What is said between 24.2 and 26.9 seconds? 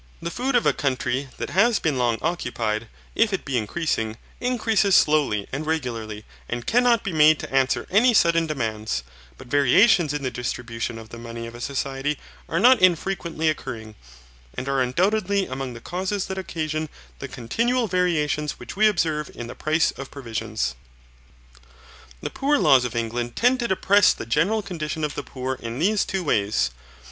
general condition of the poor in these two ways.